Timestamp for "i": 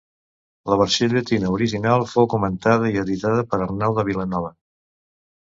2.95-2.99